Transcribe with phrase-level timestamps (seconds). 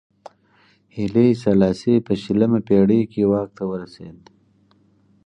[0.95, 4.19] هیلي سلاسي په شلمه پېړۍ کې واک ته ورسېد.